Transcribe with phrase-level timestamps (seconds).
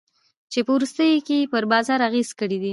[0.51, 2.69] چي په وروستیو کي ئې پر بازار اغېز کړی دی.